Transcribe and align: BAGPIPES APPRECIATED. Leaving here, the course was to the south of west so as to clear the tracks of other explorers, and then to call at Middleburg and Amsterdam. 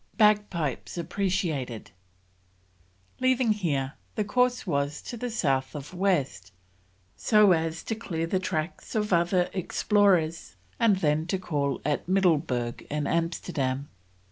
BAGPIPES 0.17 0.97
APPRECIATED. 0.97 1.91
Leaving 3.19 3.51
here, 3.53 3.93
the 4.15 4.23
course 4.23 4.65
was 4.65 4.99
to 5.03 5.15
the 5.15 5.29
south 5.29 5.75
of 5.75 5.93
west 5.93 6.51
so 7.15 7.51
as 7.51 7.83
to 7.83 7.93
clear 7.93 8.25
the 8.25 8.39
tracks 8.39 8.95
of 8.95 9.13
other 9.13 9.47
explorers, 9.53 10.55
and 10.79 10.95
then 11.01 11.27
to 11.27 11.37
call 11.37 11.79
at 11.85 12.07
Middleburg 12.07 12.87
and 12.89 13.07
Amsterdam. 13.07 13.89